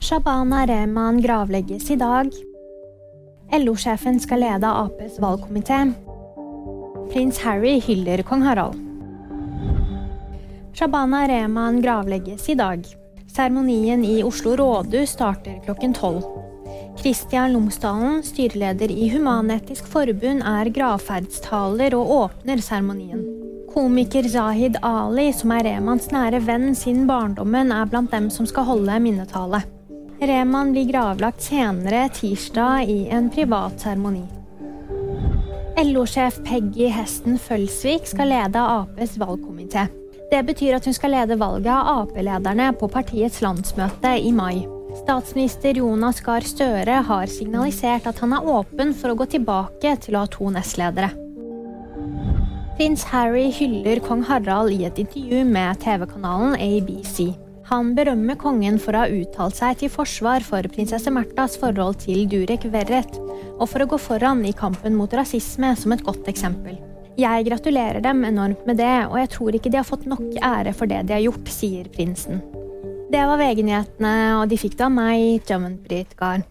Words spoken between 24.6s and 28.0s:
Ali, som er Remans nære venn siden barndommen, er